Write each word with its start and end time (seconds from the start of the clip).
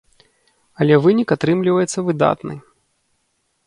Але 0.85 0.95
вынік 1.03 1.35
атрымліваецца 1.37 1.99
выдатны. 2.09 2.55